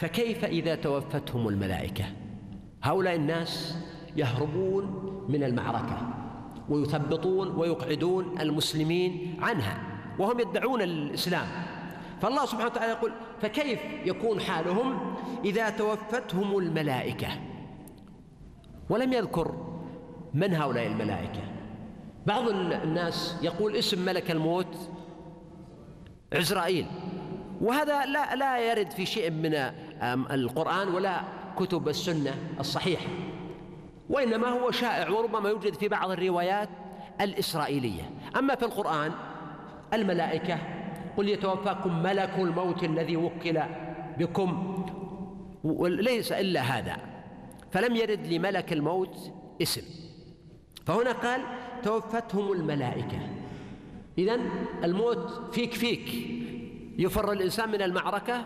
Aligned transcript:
فكيف 0.00 0.44
إذا 0.44 0.74
توفتهم 0.74 1.48
الملائكة؟ 1.48 2.04
هؤلاء 2.82 3.14
الناس 3.14 3.76
يهربون 4.16 4.84
من 5.28 5.44
المعركة 5.44 5.98
ويثبطون 6.68 7.48
ويقعدون 7.48 8.40
المسلمين 8.40 9.36
عنها 9.42 9.82
وهم 10.18 10.40
يدعون 10.40 10.82
الإسلام. 10.82 11.46
فالله 12.20 12.46
سبحانه 12.46 12.66
وتعالى 12.66 12.92
يقول 12.92 13.12
فكيف 13.40 13.80
يكون 14.04 14.40
حالهم 14.40 15.16
إذا 15.44 15.70
توفتهم 15.70 16.58
الملائكة؟ 16.58 17.28
ولم 18.90 19.12
يذكر 19.12 19.54
من 20.34 20.54
هؤلاء 20.54 20.86
الملائكة. 20.86 21.42
بعض 22.26 22.48
الناس 22.48 23.38
يقول 23.42 23.76
اسم 23.76 24.04
ملك 24.04 24.30
الموت 24.30 24.76
عزرائيل. 26.32 26.86
وهذا 27.60 28.06
لا 28.06 28.34
لا 28.36 28.70
يرد 28.70 28.90
في 28.90 29.06
شيء 29.06 29.30
من 29.30 29.54
القرآن 30.30 30.88
ولا 30.88 31.20
كتب 31.56 31.88
السنة 31.88 32.34
الصحيحة 32.60 33.06
وإنما 34.10 34.48
هو 34.48 34.70
شائع 34.70 35.10
وربما 35.10 35.48
يوجد 35.48 35.74
في 35.74 35.88
بعض 35.88 36.10
الروايات 36.10 36.68
الإسرائيلية. 37.20 38.10
أما 38.36 38.54
في 38.54 38.64
القرآن 38.64 39.12
الملائكة 39.94 40.58
قل 41.16 41.28
يتوفاكم 41.28 42.02
ملك 42.02 42.38
الموت 42.38 42.84
الذي 42.84 43.16
وكل 43.16 43.60
بكم 44.18 44.76
وليس 45.64 46.32
إلا 46.32 46.60
هذا 46.60 46.96
فلم 47.72 47.96
يرد 47.96 48.26
لملك 48.26 48.72
الموت 48.72 49.32
اسم. 49.62 49.82
فهنا 50.86 51.12
قال 51.12 51.40
توفتهم 51.82 52.52
الملائكة. 52.52 53.18
إذن 54.18 54.50
الموت 54.84 55.54
فيك 55.54 55.74
فيك 55.74 56.08
يفر 56.98 57.32
الإنسان 57.32 57.68
من 57.68 57.82
المعركة 57.82 58.44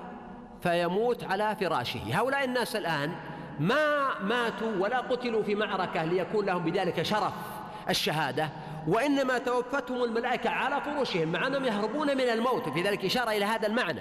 فيموت 0.65 1.25
على 1.25 1.57
فراشه. 1.61 2.01
هؤلاء 2.12 2.45
الناس 2.45 2.77
الآن 2.77 3.12
ما 3.61 4.19
ماتوا 4.23 4.73
ولا 4.79 4.98
قتلوا 5.01 5.43
في 5.43 5.55
معركة 5.55 6.05
ليكون 6.05 6.47
لهم 6.47 6.65
بذلك 6.65 7.03
شرف 7.03 7.33
الشهادة 7.91 8.48
وإنما 8.89 9.39
توفتهم 9.39 10.05
الملائكة 10.05 10.51
على 10.51 10.81
فرشهم 10.81 11.29
مع 11.29 11.47
أنهم 11.47 11.65
يهربون 11.65 12.17
من 12.17 12.20
الموت. 12.20 12.69
في 12.69 12.83
ذلك 12.83 13.05
إشارة 13.05 13.31
إلى 13.31 13.45
هذا 13.45 13.67
المعنى 13.67 14.01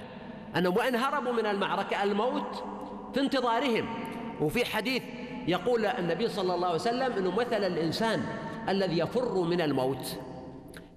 أنهم 0.56 0.78
وإن 0.78 0.95
هربوا 0.95 1.31
من 1.31 1.45
المعركة 1.45 2.03
الموت 2.03 2.64
في 3.14 3.19
انتظارهم. 3.19 3.86
وفي 4.41 4.66
حديث 4.66 5.03
يقول 5.47 5.86
النبي 5.86 6.28
صلى 6.28 6.56
الله 6.56 6.67
عليه 6.67 6.75
وسلم 6.75 7.14
أنه 7.14 7.31
مثل 7.31 7.64
الإنسان 7.64 8.25
الذي 8.69 9.00
يفر 9.00 9.41
من 9.41 9.61
الموت. 9.61 10.19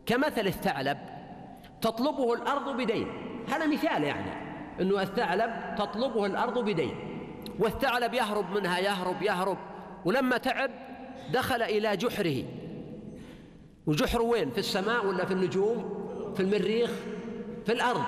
كمثل 0.07 0.47
الثعلب 0.47 0.99
تطلبه 1.81 2.35
الأرض 2.35 2.77
بدين. 2.77 3.09
هذا 3.49 3.67
مثال 3.67 4.05
يعني. 4.05 4.46
أنه 4.81 5.03
الثعلب 5.03 5.75
تطلبه 5.79 6.27
الأرض 6.27 6.59
بدين 6.59 6.95
والثعلب 7.59 8.15
يهرب 8.15 8.51
منها 8.57 8.79
يهرب 8.79 9.23
يهرب 9.23 9.59
ولما 10.05 10.37
تعب 10.37 10.71
دخل 11.33 11.63
إلى 11.63 11.97
جحره. 11.97 12.45
وجحر 13.87 14.23
وين؟ 14.23 14.51
في 14.51 14.59
السماء 14.59 15.07
ولا 15.07 15.25
في 15.25 15.33
النجوم؟ 15.33 16.07
في 16.37 16.43
المريخ؟ 16.43 16.91
في 17.67 17.73
الأرض. 17.73 18.05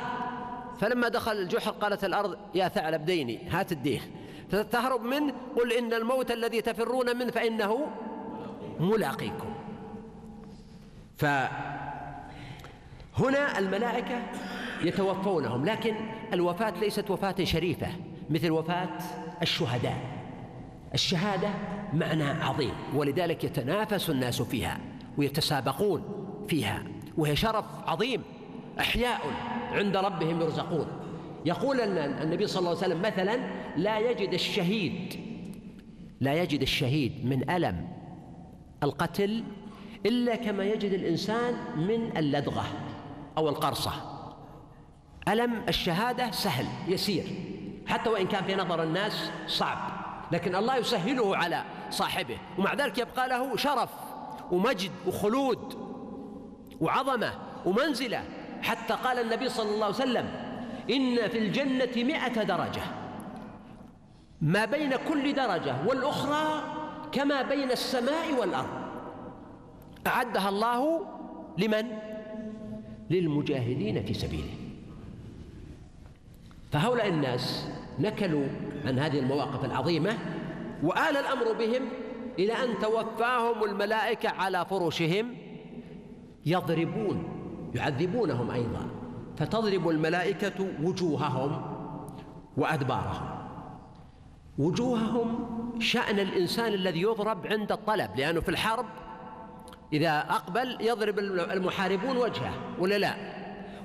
فلما 0.80 1.08
دخل 1.08 1.32
الجحر 1.32 1.70
قالت 1.70 2.04
الأرض 2.04 2.38
يا 2.54 2.68
ثعلب 2.68 3.04
ديني 3.04 3.48
هات 3.48 3.72
الدين 3.72 4.00
تهرب 4.50 5.02
منه 5.02 5.34
قل 5.56 5.72
إن 5.72 5.92
الموت 5.92 6.30
الذي 6.30 6.60
تفرون 6.60 7.16
منه 7.16 7.30
فإنه 7.30 7.86
ملاقيكم. 8.80 9.54
فهنا 11.16 11.58
الملائكة 13.58 14.22
يتوفونهم 14.82 15.64
لكن 15.64 15.94
الوفاة 16.32 16.70
ليست 16.80 17.10
وفاة 17.10 17.44
شريفة 17.44 17.86
مثل 18.30 18.50
وفاة 18.50 18.88
الشهداء. 19.42 20.18
الشهادة 20.94 21.48
معنى 21.92 22.24
عظيم 22.24 22.72
ولذلك 22.94 23.44
يتنافس 23.44 24.10
الناس 24.10 24.42
فيها 24.42 24.80
ويتسابقون 25.16 26.02
فيها 26.48 26.82
وهي 27.16 27.36
شرف 27.36 27.64
عظيم 27.86 28.22
أحياء 28.80 29.20
عند 29.72 29.96
ربهم 29.96 30.40
يرزقون. 30.40 30.86
يقول 31.46 31.80
النبي 31.80 32.46
صلى 32.46 32.58
الله 32.58 32.68
عليه 32.70 32.78
وسلم 32.78 33.02
مثلا 33.02 33.38
لا 33.76 33.98
يجد 33.98 34.32
الشهيد 34.32 35.14
لا 36.20 36.42
يجد 36.42 36.62
الشهيد 36.62 37.26
من 37.26 37.50
ألم 37.50 37.88
القتل 38.82 39.44
إلا 40.06 40.36
كما 40.36 40.64
يجد 40.64 40.92
الإنسان 40.92 41.54
من 41.76 42.16
اللدغة 42.16 42.64
أو 43.38 43.48
القرصة. 43.48 44.17
ألم 45.28 45.62
الشهادة 45.68 46.30
سهل 46.30 46.66
يسير. 46.88 47.24
حتى 47.86 48.10
وإن 48.10 48.26
كان 48.26 48.44
في 48.44 48.54
نظر 48.54 48.82
الناس 48.82 49.30
صعب. 49.46 49.78
لكن 50.32 50.54
الله 50.54 50.76
يسهله 50.76 51.36
على 51.36 51.64
صاحبه. 51.90 52.38
ومع 52.58 52.74
ذلك 52.74 52.98
يبقى 52.98 53.28
له 53.28 53.56
شرف 53.56 53.90
ومجد 54.52 54.90
وخلود 55.06 55.74
وعظمة 56.80 57.32
ومنزلة. 57.66 58.24
حتى 58.62 58.94
قال 58.94 59.18
النبي 59.18 59.48
صلى 59.48 59.70
الله 59.70 59.84
عليه 59.84 59.94
وسلم 59.94 60.26
إن 60.90 61.28
في 61.28 61.38
الجنة 61.38 62.04
مئة 62.04 62.42
درجة. 62.42 62.82
ما 64.40 64.64
بين 64.64 64.96
كل 65.08 65.34
درجة 65.34 65.76
والأخرى 65.86 66.62
كما 67.12 67.42
بين 67.42 67.70
السماء 67.70 68.34
والأرض. 68.40 68.78
أعدها 70.06 70.48
الله 70.48 71.06
لمن؟ 71.58 71.86
للمجاهدين 73.10 74.02
في 74.02 74.14
سبيله. 74.14 74.57
فهؤلاء 76.72 77.08
الناس 77.08 77.68
نكلوا 77.98 78.46
عن 78.86 78.98
هذه 78.98 79.18
المواقف 79.18 79.64
العظيمة 79.64 80.18
وآل 80.82 81.16
الأمر 81.16 81.52
بهم 81.52 81.82
إلى 82.38 82.52
أن 82.52 82.78
توفاهم 82.78 83.64
الملائكة 83.64 84.28
على 84.28 84.66
فرشهم 84.70 85.34
يضربون 86.46 87.28
يعذبونهم 87.74 88.50
أيضا 88.50 88.86
فتضرب 89.36 89.88
الملائكة 89.88 90.66
وجوههم 90.82 91.62
وأدبارهم. 92.56 93.38
وجوههم 94.58 95.48
شأن 95.80 96.18
الإنسان 96.18 96.74
الذي 96.74 97.02
يضرب 97.02 97.46
عند 97.46 97.72
الطلب 97.72 98.10
لأنه 98.16 98.40
في 98.40 98.48
الحرب 98.48 98.86
إذا 99.92 100.18
أقبل 100.18 100.78
يضرب 100.80 101.18
المحاربون 101.18 102.16
وجهه 102.16 102.52
ولا 102.78 102.98
لا؟ 102.98 103.14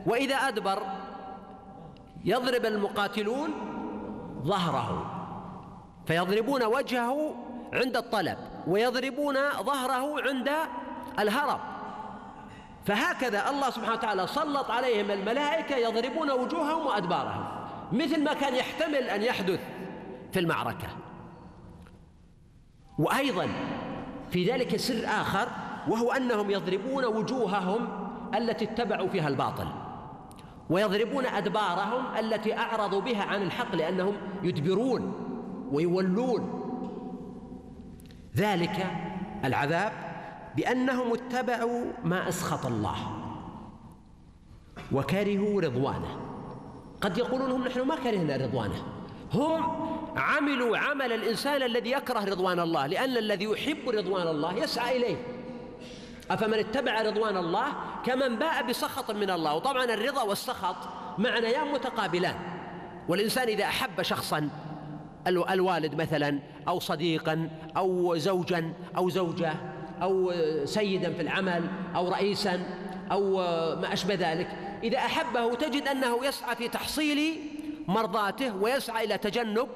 وإذا 0.06 0.36
أدبر 0.36 0.84
يضرب 2.26 2.66
المقاتلون 2.66 3.50
ظهره 4.44 5.10
فيضربون 6.06 6.64
وجهه 6.64 7.36
عند 7.74 7.98
الطلب 7.98 8.38
ويضربون 8.68 9.36
ظهره 9.62 10.22
عند 10.22 10.50
الهرب. 11.20 11.60
فهكذا 12.86 13.50
الله 13.50 13.70
سبحانه 13.70 13.94
وتعالى 13.94 14.28
سلط 14.28 14.72
عليهم 14.72 15.12
الملائكة 15.12 15.76
يضربون 15.76 16.32
وجوههم 16.32 16.86
وأدبارهم 16.86 17.46
مثل 17.92 18.24
ما 18.24 18.34
كان 18.34 18.56
يحتمل 18.56 18.96
أن 18.96 19.22
يحدث 19.22 19.60
في 20.32 20.40
المعركة. 20.40 20.88
وأيضا 23.00 23.48
في 24.32 24.52
ذلك 24.52 24.76
سر 24.76 25.06
آخر 25.06 25.48
وهو 25.88 26.12
أنهم 26.12 26.52
يضربون 26.52 27.06
وجوههم 27.06 28.10
التي 28.36 28.66
اتبعوا 28.66 29.08
فيها 29.08 29.28
الباطل. 29.28 29.68
ويضربون 30.74 31.26
أدبارهم 31.26 32.18
التي 32.20 32.58
أعرضوا 32.58 33.02
بها 33.02 33.24
عن 33.24 33.42
الحق 33.42 33.76
لأنهم 33.76 34.16
يدبرون 34.44 35.14
ويولون. 35.72 36.60
ذلك 38.36 38.88
العذاب 39.46 39.92
بأنهم 40.56 41.14
اتبعوا 41.14 41.82
ما 42.04 42.30
أسخط 42.30 42.66
الله 42.66 42.96
وكرهوا 44.92 45.62
رضوانه. 45.62 46.20
قد 47.02 47.18
يقولون 47.18 47.52
هم 47.52 47.68
نحن 47.68 47.82
ما 47.82 47.96
كرهنا 47.96 48.36
رضوانه 48.38 48.84
هم 49.34 49.64
عملوا 50.16 50.78
عمل 50.78 51.14
الإنسان 51.14 51.64
الذي 51.64 51.92
يكره 51.92 52.26
رضوان 52.26 52.60
الله 52.60 52.88
لأن 52.88 53.18
الذي 53.18 53.46
يحب 53.46 53.90
رضوان 53.90 54.28
الله 54.28 54.54
يسعى 54.54 54.98
إليه. 54.98 55.18
أفمن 56.34 56.60
اتبع 56.60 57.02
رضوان 57.02 57.38
الله 57.38 57.66
كمن 58.06 58.36
باء 58.36 58.64
بسخط 58.64 59.12
من 59.12 59.30
الله. 59.30 59.56
وطبعا 59.56 59.84
الرضا 59.84 60.22
والسخط 60.22 60.76
معنيان 61.18 61.72
متقابلان. 61.74 62.36
والإنسان 63.08 63.48
إذا 63.48 63.64
أحب 63.64 64.02
شخصا 64.02 64.50
الوالد 65.28 66.02
مثلا 66.02 66.40
أو 66.68 66.80
صديقا 66.80 67.50
أو 67.78 68.18
زوجا 68.18 68.74
أو 68.98 69.10
زوجة 69.10 69.54
أو 70.02 70.34
سيدا 70.66 71.14
في 71.14 71.22
العمل 71.22 71.64
أو 71.96 72.10
رئيسا 72.10 72.60
أو 73.12 73.38
ما 73.76 73.94
أشبه 73.94 74.14
ذلك 74.14 74.48
إذا 74.84 74.98
أحبه 74.98 75.56
تجد 75.56 75.88
أنه 75.88 76.26
يسعى 76.26 76.56
في 76.56 76.68
تحصيل 76.68 77.40
مرضاته 77.88 78.56
ويسعى 78.56 79.06
إلى 79.06 79.18
تجنب 79.18 79.68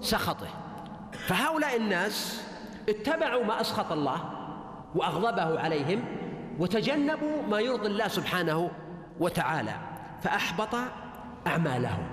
سخطه. 0.00 0.48
فهؤلاء 1.26 1.76
الناس 1.76 2.42
اتبعوا 2.88 3.44
ما 3.44 3.60
أسخط 3.60 3.92
الله. 3.92 4.41
وأغضبه 4.94 5.60
عليهم 5.60 6.04
وتجنبوا 6.58 7.42
ما 7.50 7.60
يرضي 7.60 7.86
الله 7.86 8.08
سبحانه 8.08 8.70
وتعالى 9.20 9.74
فأحبط 10.22 10.74
أعمالهم. 11.46 12.06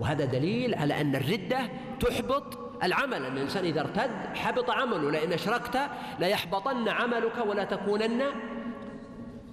وهذا 0.00 0.24
دليل 0.24 0.74
على 0.74 1.00
أن 1.00 1.16
الردة 1.16 1.58
تحبط 2.00 2.58
العمل. 2.82 3.24
أن 3.24 3.36
الإنسان 3.36 3.64
إذا 3.64 3.80
ارتد 3.80 4.10
حبط 4.34 4.70
عمله 4.70 5.10
لئن 5.10 5.32
أشركت 5.32 5.80
ليحبطن 6.20 6.88
عملك 6.88 7.46
ولا 7.46 7.64
تكونن 7.64 8.22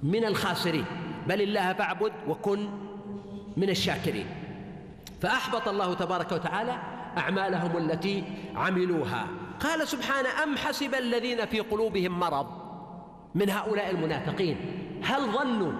من 0.03 0.25
الخاسرين. 0.25 0.85
بل 1.27 1.41
الله 1.41 1.74
فاعبد 1.74 2.12
وكن 2.27 2.69
من 3.57 3.69
الشاكرين. 3.69 4.25
فأحبط 5.21 5.68
الله 5.68 5.94
تبارك 5.94 6.31
وتعالى 6.31 6.77
أعمالهم 7.18 7.77
التي 7.77 8.24
عملوها. 8.56 9.27
قال 9.59 9.88
سبحانه 9.88 10.30
أم 10.44 10.57
حسب 10.57 10.95
الذين 10.95 11.45
في 11.45 11.59
قلوبهم 11.59 12.19
مرض؟ 12.19 12.62
من 13.35 13.50
هؤلاء 13.50 13.89
المنافقين. 13.89 14.57
هل 15.03 15.31
ظنوا 15.31 15.71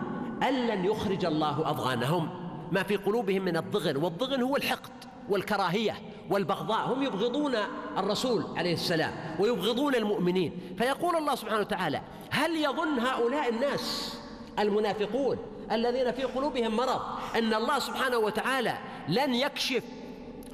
أن 0.50 0.67
لن 0.67 0.85
يخرج 0.85 1.25
الله 1.25 1.69
أضغانهم؟ 1.69 2.29
ما 2.71 2.83
في 2.83 2.95
قلوبهم 2.95 3.41
من 3.41 3.57
الضغن 3.57 3.97
والضغن 3.97 4.41
هو 4.41 4.55
الحقد 4.55 4.91
والكراهية 5.29 5.95
والبغضاء. 6.29 6.94
هم 6.94 7.03
يبغضون 7.03 7.55
الرسول 7.97 8.45
عليه 8.57 8.73
السلام 8.73 9.11
ويبغضون 9.39 9.95
المؤمنين. 9.95 10.51
فيقول 10.77 11.15
الله 11.15 11.35
سبحانه 11.35 11.59
وتعالى 11.59 12.01
هل 12.29 12.55
يظن 12.55 13.00
هؤلاء 13.00 13.50
الناس 13.50 14.17
المنافقون 14.59 15.38
الذين 15.71 16.11
في 16.11 16.23
قلوبهم 16.23 16.75
مرض 16.75 17.01
أن 17.35 17.53
الله 17.53 17.79
سبحانه 17.79 18.17
وتعالى 18.17 18.73
لن 19.09 19.33
يكشف 19.33 19.83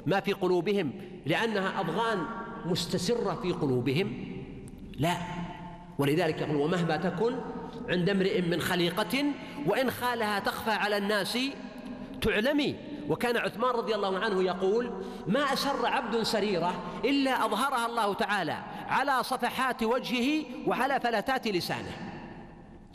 ما 0.06 0.20
في 0.20 0.32
قلوبهم 0.32 0.92
لأنها 1.26 1.80
أضغان 1.80 2.18
مستسرة 2.66 3.38
في 3.42 3.52
قلوبهم؟ 3.52 4.12
لا. 4.98 5.16
ولذلك 6.00 6.40
يقول 6.40 6.56
ومهما 6.56 6.96
تكن 6.96 7.36
عند 7.88 8.08
امرئ 8.08 8.40
من 8.40 8.60
خليقة 8.60 9.24
وإن 9.66 9.90
خالها 9.90 10.38
تخفى 10.38 10.70
على 10.70 10.96
الناس 10.96 11.38
تعلمي. 12.22 12.76
وكان 13.08 13.36
عثمان 13.36 13.70
رضي 13.70 13.94
الله 13.94 14.18
عنه 14.18 14.42
يقول 14.42 14.90
ما 15.26 15.52
أسر 15.52 15.86
عبد 15.86 16.22
سريرة 16.22 16.74
إلا 17.04 17.44
أظهرها 17.44 17.86
الله 17.86 18.14
تعالى 18.14 18.56
على 18.88 19.22
صفحات 19.22 19.82
وجهه 19.82 20.44
وعلى 20.66 21.00
فلتات 21.00 21.48
لسانه. 21.48 21.92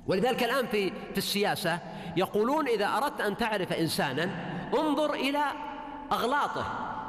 ولذلك 0.08 0.44
الآن 0.44 0.68
في 0.68 0.90
في 0.90 1.18
السياسة 1.18 1.80
يقولون 2.18 2.68
إذا 2.68 2.86
أردت 2.86 3.22
أن 3.22 3.38
تعرف 3.38 3.74
إنسانا 3.74 4.30
انظر 4.80 5.14
إلى 5.14 5.44
أغلاطه 6.12 6.66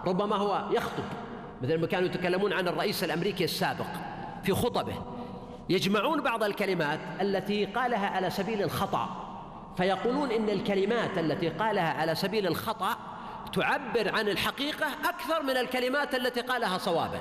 ربما 0.06 0.36
هو 0.36 0.68
يخطب. 0.70 1.04
مثل 1.62 1.80
ما 1.80 1.86
كانوا 1.86 2.06
يتكلمون 2.08 2.52
عن 2.52 2.68
الرئيس 2.68 3.04
الأمريكي 3.04 3.44
السابق 3.44 3.86
في 4.44 4.52
خطبه. 4.52 5.15
يجمعون 5.68 6.20
بعض 6.20 6.42
الكلمات 6.42 7.00
التي 7.20 7.64
قالها 7.64 8.06
على 8.06 8.30
سبيل 8.30 8.62
الخطأ. 8.62 9.22
فيقولون 9.76 10.30
إن 10.30 10.48
الكلمات 10.48 11.18
التي 11.18 11.48
قالها 11.48 11.92
على 11.92 12.14
سبيل 12.14 12.46
الخطأ 12.46 12.96
تعبر 13.52 14.14
عن 14.14 14.28
الحقيقة 14.28 14.86
أكثر 15.04 15.42
من 15.42 15.56
الكلمات 15.56 16.14
التي 16.14 16.40
قالها 16.40 16.78
صوابا. 16.78 17.20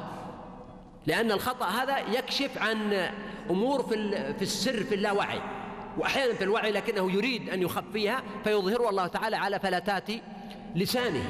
لأن 1.07 1.31
الخطأ 1.31 1.65
هذا 1.65 1.97
يكشف 2.00 2.57
عن 2.57 3.09
أمور 3.50 3.83
في 3.83 4.12
في 4.33 4.42
السر 4.42 4.83
في 4.83 4.95
اللاوعي. 4.95 5.41
وأحيانا 5.98 6.33
في 6.33 6.44
الوعي 6.44 6.71
لكنه 6.71 7.12
يريد 7.12 7.50
أن 7.50 7.62
يخفيها 7.62 8.24
فيظهرها 8.44 8.89
الله 8.89 9.07
تعالى 9.07 9.36
على 9.36 9.59
فلتات 9.59 10.09
لسانه. 10.75 11.24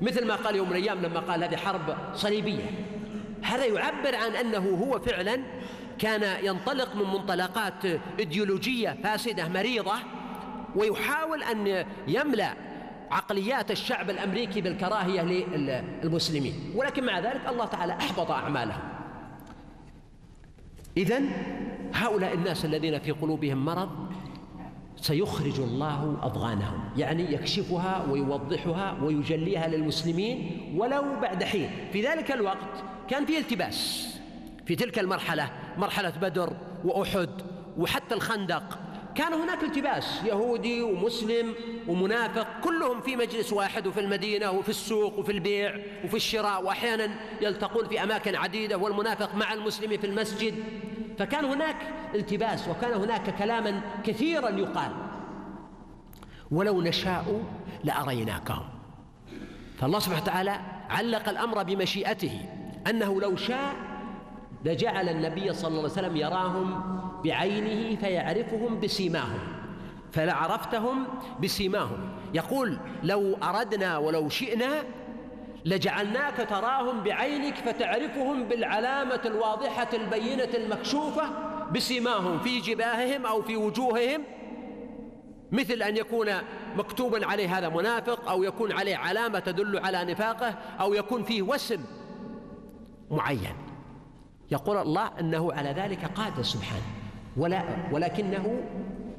مثل 0.00 0.26
ما 0.26 0.34
قال 0.36 0.56
يوم 0.56 0.70
من 0.70 0.76
الأيام 0.76 1.02
لما 1.02 1.20
قال 1.20 1.44
هذه 1.44 1.56
حرب 1.56 1.96
صليبية. 2.14 2.64
هذا 3.42 3.64
يعبر 3.64 4.16
عن 4.16 4.36
أنه 4.36 4.84
هو 4.84 4.98
فعلا 4.98 5.40
كان 6.00 6.44
ينطلق 6.44 6.96
من 6.96 7.02
منطلقات 7.02 7.84
إيديولوجية 8.18 8.96
فاسدة 9.02 9.48
مريضة 9.48 9.94
ويحاول 10.76 11.42
أن 11.42 11.84
يملأ 12.08 12.54
عقليات 13.10 13.70
الشعب 13.70 14.10
الأمريكي 14.10 14.60
بالكراهية 14.60 15.22
للمسلمين. 15.22 16.54
ولكن 16.76 17.04
مع 17.04 17.18
ذلك 17.18 17.40
الله 17.48 17.64
تعالى 17.64 17.92
أحبط 17.92 18.30
أعمالهم. 18.30 18.80
إذا 20.96 21.20
هؤلاء 21.94 22.34
الناس 22.34 22.64
الذين 22.64 22.98
في 22.98 23.10
قلوبهم 23.10 23.64
مرض 23.64 23.90
سيخرج 24.96 25.60
الله 25.60 26.18
أضغانهم 26.22 26.90
يعني 26.96 27.32
يكشفها 27.32 28.06
ويوضحها 28.10 28.98
ويجليها 29.02 29.68
للمسلمين 29.68 30.60
ولو 30.76 31.02
بعد 31.22 31.44
حين. 31.44 31.70
في 31.92 32.02
ذلك 32.02 32.32
الوقت 32.32 32.84
كان 33.08 33.26
في 33.26 33.38
التباس 33.38 34.10
في 34.66 34.76
تلك 34.76 34.98
المرحلة 34.98 35.50
مرحلة 35.80 36.10
بدر 36.10 36.52
وأحد 36.84 37.30
وحتى 37.78 38.14
الخندق. 38.14 38.78
كان 39.14 39.32
هناك 39.32 39.62
التباس 39.62 40.22
يهودي 40.24 40.82
ومسلم 40.82 41.54
ومنافق 41.88 42.46
كلهم 42.64 43.00
في 43.00 43.16
مجلس 43.16 43.52
واحد 43.52 43.86
وفي 43.86 44.00
المدينة 44.00 44.50
وفي 44.50 44.68
السوق 44.68 45.18
وفي 45.18 45.32
البيع 45.32 45.78
وفي 46.04 46.16
الشراء 46.16 46.64
وأحيانا 46.64 47.10
يلتقون 47.40 47.88
في 47.88 48.02
أماكن 48.02 48.34
عديدة 48.34 48.78
والمنافق 48.78 49.34
مع 49.34 49.52
المسلم 49.52 49.96
في 50.00 50.06
المسجد. 50.06 50.54
فكان 51.18 51.44
هناك 51.44 51.76
التباس 52.14 52.68
وكان 52.68 52.92
هناك 52.92 53.36
كلاما 53.38 53.80
كثيرا 54.04 54.48
يقال. 54.48 54.92
ولو 56.50 56.82
نشاء 56.82 57.42
لأريناكهم. 57.84 58.68
فالله 59.78 59.98
سبحانه 59.98 60.22
وتعالى 60.22 60.60
علق 60.90 61.28
الأمر 61.28 61.62
بمشيئته 61.62 62.40
أنه 62.86 63.20
لو 63.20 63.36
شاء 63.36 63.89
لجعل 64.64 65.08
النبي 65.08 65.52
صلى 65.52 65.68
الله 65.68 65.80
عليه 65.80 65.92
وسلم 65.92 66.16
يراهم 66.16 66.82
بعينه 67.24 67.96
فيعرفهم 67.96 68.80
بسيماهم 68.80 69.38
فلعرفتهم 70.12 71.06
بسيماهم. 71.42 71.98
يقول 72.34 72.78
لو 73.02 73.36
أردنا 73.42 73.98
ولو 73.98 74.28
شئنا 74.28 74.82
لجعلناك 75.64 76.36
تراهم 76.50 77.00
بعينك 77.00 77.54
فتعرفهم 77.54 78.44
بالعلامة 78.44 79.20
الواضحة 79.26 79.88
البينة 79.92 80.48
المكشوفة 80.54 81.24
بسيماهم 81.72 82.38
في 82.38 82.60
جباههم 82.60 83.26
أو 83.26 83.42
في 83.42 83.56
وجوههم 83.56 84.22
مثل 85.52 85.82
أن 85.82 85.96
يكون 85.96 86.28
مكتوبا 86.76 87.26
عليه 87.26 87.58
هذا 87.58 87.68
منافق 87.68 88.30
أو 88.30 88.44
يكون 88.44 88.72
عليه 88.72 88.96
علامة 88.96 89.38
تدل 89.38 89.78
على 89.78 90.04
نفاقه 90.04 90.54
أو 90.80 90.94
يكون 90.94 91.24
فيه 91.24 91.42
وسم 91.42 91.80
معين. 93.10 93.69
يقول 94.50 94.76
الله 94.76 95.10
أنه 95.20 95.52
على 95.52 95.70
ذلك 95.70 96.04
قادر 96.04 96.42
سبحانه. 96.42 96.82
ولا 97.36 97.62
ولكنه 97.92 98.60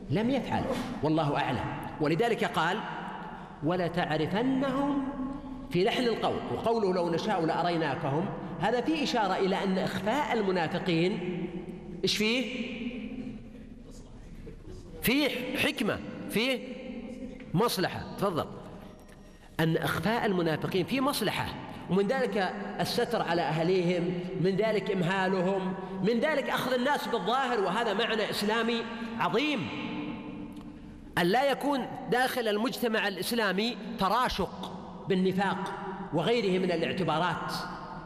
لم 0.10 0.30
يفعل. 0.30 0.64
والله 1.04 1.38
أعلم. 1.38 1.64
ولذلك 2.02 2.44
قال 2.44 2.78
ولتعرفنهم 3.64 5.04
في 5.70 5.84
لحن 5.84 6.04
القول. 6.04 6.40
وقوله 6.54 6.94
لو 6.94 7.10
نشاء 7.10 7.46
لأريناكهم. 7.46 8.26
هذا 8.60 8.82
فيه 8.82 9.04
إشارة 9.04 9.34
إلى 9.34 9.64
أن 9.64 9.78
إخفاء 9.78 10.34
المنافقين 10.34 11.20
إيش 12.04 12.18
فيه؟ 12.18 12.72
فيه 15.02 15.58
حكمة 15.58 16.00
فيه 16.30 16.60
مصلحة. 17.54 18.04
تفضل. 18.18 18.46
أن 19.60 19.78
إخفاء 19.78 20.26
المنافقين 20.26 20.86
فيه 20.86 21.02
مصلحة. 21.02 21.46
ومن 21.92 22.08
ذلك 22.08 22.54
الستر 22.80 23.22
على 23.22 23.42
أهليهم 23.42 24.20
من 24.42 24.56
ذلك 24.56 24.92
إمهالهم 24.92 25.74
من 26.04 26.20
ذلك 26.20 26.50
أخذ 26.50 26.74
الناس 26.74 27.08
بالظاهر 27.08 27.60
وهذا 27.62 27.94
معنى 27.94 28.30
إسلامي 28.30 28.82
عظيم. 29.20 29.68
أن 31.18 31.26
لا 31.26 31.52
يكون 31.52 31.88
داخل 32.12 32.48
المجتمع 32.48 33.08
الإسلامي 33.08 33.78
تراشق 34.00 34.72
بالنفاق 35.10 35.58
وغيره 36.14 36.60
من 36.60 36.72
الاعتبارات 36.72 37.54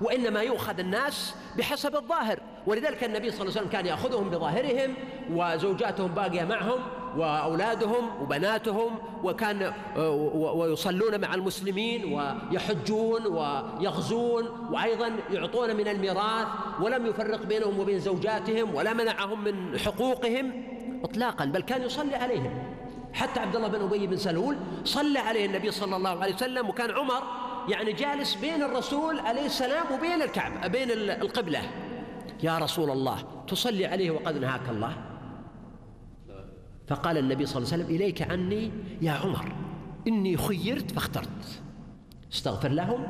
وإنما 0.02 0.42
يؤخذ 0.42 0.80
الناس 0.80 1.36
بحسب 1.58 1.96
الظاهر. 1.96 2.40
ولذلك 2.68 3.04
النبي 3.04 3.32
صلى 3.32 3.42
الله 3.42 3.52
عليه 3.52 3.62
وسلم 3.62 3.72
كان 3.72 3.86
يأخذهم 3.86 4.30
بظاهرهم 4.30 4.94
وزوجاتهم 5.32 6.12
باقية 6.12 6.44
معهم 6.44 6.80
وأولادهم 7.18 8.22
وبناتهم 8.22 8.92
وكان 9.24 9.74
ويصلون 10.36 11.22
مع 11.22 11.34
المسلمين 11.36 12.14
ويحجون 12.14 13.26
ويغزون 13.28 14.70
وأيضا 14.72 15.12
يعطون 15.32 15.76
من 15.76 15.88
الميراث 15.88 16.48
ولم 16.82 17.06
يفرق 17.06 17.44
بينهم 17.44 17.80
وبين 17.80 18.00
زوجاتهم 18.00 18.76
ولا 18.76 18.94
منعهم 18.94 19.44
من 19.44 19.80
حقوقهم 19.80 20.64
إطلاقا 21.04 21.46
بل 21.46 21.62
كان 21.62 21.82
يصلي 21.82 22.16
عليهم. 22.16 22.76
حتى 23.14 23.40
عبد 23.40 23.56
الله 23.56 23.68
بن 23.68 23.82
أبي 23.82 24.08
بن 24.08 24.18
سلول 24.18 24.58
صلى 24.84 25.20
عليه 25.20 25.46
النبي 25.46 25.72
صلى 25.72 25.96
الله 25.96 26.22
عليه 26.22 26.36
وسلم 26.36 26.70
وكان 26.70 26.92
عمر 26.92 27.24
يعني 27.70 27.94
جالس 27.94 28.36
بين 28.36 28.64
الرسول 28.64 29.20
عليه 29.20 29.46
السلام 29.46 29.86
وبين 29.94 30.22
الكعبة 30.22 30.68
بين 30.68 30.92
القبلة. 30.92 31.62
يا 32.44 32.58
رسول 32.58 32.90
الله 32.90 33.18
تصلي 33.48 33.86
عليه 33.86 34.12
وقد 34.12 34.38
نهاك 34.38 34.70
الله. 34.70 34.94
فقال 36.88 37.18
النبي 37.18 37.46
صلى 37.46 37.58
الله 37.58 37.74
عليه 37.74 37.84
وسلم 37.84 37.96
إليك 37.96 38.22
عني 38.22 38.72
يا 39.02 39.12
عمر 39.12 39.56
إني 40.08 40.38
خيرت 40.38 40.92
فاخترت. 40.92 41.62
استغفر 42.34 42.70
لهم 42.70 43.04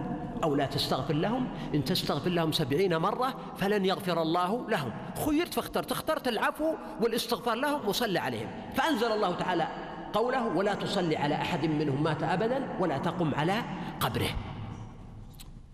أو 0.43 0.55
لا 0.55 0.65
تستغفر 0.65 1.13
لهم 1.13 1.47
إن 1.75 1.83
تستغفر 1.83 2.29
لهم 2.29 2.51
سبعين 2.51 2.97
مرة 2.97 3.35
فلن 3.57 3.85
يغفر 3.85 4.21
الله 4.21 4.69
لهم. 4.69 4.91
خيرت 5.25 5.53
فاخترت 5.53 5.91
اخترت 5.91 6.27
العفو 6.27 6.73
والاستغفار 7.01 7.55
لهم 7.55 7.87
وصلى 7.87 8.19
عليهم. 8.19 8.47
فأنزل 8.75 9.11
الله 9.11 9.35
تعالى 9.35 9.67
قوله 10.13 10.47
ولا 10.47 10.73
تصلي 10.73 11.17
على 11.17 11.35
أحد 11.35 11.65
منهم 11.65 12.03
مات 12.03 12.23
أبدا 12.23 12.77
ولا 12.79 12.97
تقم 12.97 13.35
على 13.35 13.63
قبره. 13.99 14.29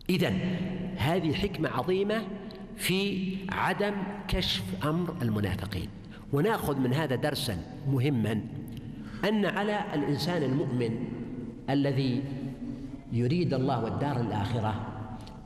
إذا 0.10 0.30
هذه 0.98 1.34
حكمة 1.34 1.70
عظيمة 1.70 2.24
في 2.78 3.38
عدم 3.50 3.94
كشف 4.28 4.64
أمر 4.86 5.16
المنافقين. 5.22 5.90
وناخذ 6.34 6.78
من 6.78 6.94
هذا 6.94 7.16
درسا 7.16 7.58
مهما 7.88 8.42
أن 9.30 9.46
على 9.46 9.84
الإنسان 9.94 10.44
المؤمن 10.44 11.08
الذي 11.70 12.24
يريد 13.12 13.54
الله 13.54 13.84
والدار 13.84 14.22
الآخرة 14.22 14.88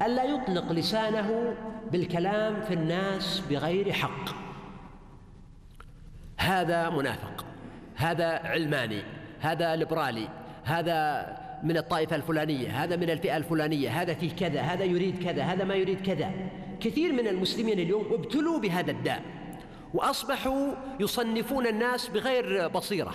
ألا 0.01 0.23
يطلق 0.23 0.71
لسانه 0.71 1.53
بالكلام 1.91 2.61
في 2.61 2.73
الناس 2.73 3.43
بغير 3.49 3.91
حق. 3.91 4.35
هذا 6.37 6.89
منافق 6.89 7.45
هذا 7.95 8.27
علماني 8.27 9.01
هذا 9.39 9.75
ليبرالي 9.75 10.29
هذا 10.63 11.27
من 11.63 11.77
الطائفة 11.77 12.15
الفلانية 12.15 12.83
هذا 12.83 12.95
من 12.95 13.09
الفئة 13.09 13.37
الفلانية 13.37 14.01
هذا 14.01 14.13
فيه 14.13 14.31
كذا 14.31 14.61
هذا 14.61 14.83
يريد 14.83 15.23
كذا 15.23 15.43
هذا 15.43 15.63
ما 15.63 15.75
يريد 15.75 16.01
كذا. 16.01 16.31
كثير 16.79 17.13
من 17.13 17.27
المسلمين 17.27 17.79
اليوم 17.79 18.05
ابتلوا 18.11 18.59
بهذا 18.59 18.91
الداء. 18.91 19.21
وأصبحوا 19.95 20.71
يصنفون 20.99 21.67
الناس 21.67 22.07
بغير 22.07 22.67
بصيرة. 22.67 23.13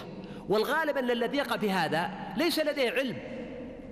والغالب 0.49 0.97
أن 0.97 1.11
الذي 1.11 1.37
يقع 1.39 1.57
في 1.57 1.71
هذا 1.71 2.11
ليس 2.37 2.59
لديه 2.59 2.91
علم 2.91 3.17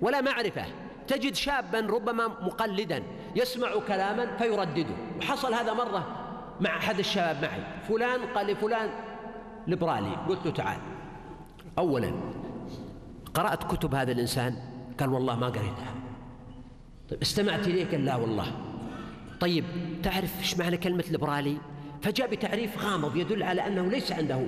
ولا 0.01 0.21
معرفة. 0.21 0.65
تجد 1.07 1.35
شابا 1.35 1.79
ربما 1.79 2.27
مقلدا 2.27 3.03
يسمع 3.35 3.69
كلاما 3.87 4.37
فيردده. 4.37 4.95
وحصل 5.19 5.53
هذا 5.53 5.73
مرة 5.73 6.07
مع 6.59 6.77
أحد 6.77 6.99
الشباب 6.99 7.41
معي. 7.41 7.61
فلان 7.87 8.19
قال 8.35 8.47
لفلان 8.47 8.89
ليبرالي. 9.67 10.15
قلت 10.29 10.45
له 10.45 10.51
تعال. 10.51 10.79
اولا 11.77 12.11
قرأت 13.33 13.63
كتب 13.63 13.95
هذا 13.95 14.11
الإنسان. 14.11 14.55
قال 14.99 15.09
والله 15.09 15.35
ما 15.35 15.47
قريتها. 15.47 15.93
طيب 17.09 17.21
استمعت 17.21 17.67
إليك؟ 17.67 17.91
قال 17.91 18.05
لا 18.05 18.15
والله. 18.15 18.51
طيب 19.39 19.65
تعرف 20.03 20.39
إيش 20.39 20.57
معنى 20.57 20.77
كلمة 20.77 21.03
ليبرالي؟ 21.11 21.57
فجاء 22.01 22.27
بتعريف 22.27 22.85
غامض 22.85 23.15
يدل 23.15 23.43
على 23.43 23.67
أنه 23.67 23.89
ليس 23.89 24.11
عنده 24.11 24.47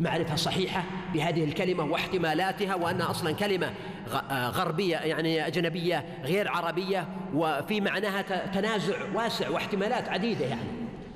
معرفة 0.00 0.36
صحيحة 0.36 0.84
بهذه 1.14 1.44
الكلمة 1.44 1.84
واحتمالاتها 1.84 2.74
وأنها 2.74 3.10
أصلا 3.10 3.32
كلمة 3.32 3.72
آه، 4.30 4.48
غربية 4.48 4.96
يعني 4.96 5.46
أجنبية 5.46 6.04
غير 6.24 6.48
عربية 6.48 7.08
وفي 7.34 7.80
معناها 7.80 8.22
تنازع 8.46 8.94
واسع 9.14 9.48
واحتمالات 9.48 10.08
عديدة 10.08 10.46
يعني. 10.46 10.68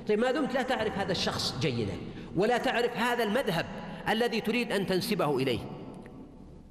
طيب 0.07 0.19
ما 0.19 0.31
دمت 0.31 0.53
لا 0.53 0.61
تعرف 0.61 0.97
هذا 0.97 1.11
الشخص 1.11 1.59
جيدا 1.59 1.93
ولا 2.35 2.57
تعرف 2.57 2.97
هذا 2.97 3.23
المذهب 3.23 3.65
الذي 4.09 4.41
تريد 4.41 4.71
أن 4.71 4.85
تنسبه 4.85 5.37
إليه. 5.37 5.59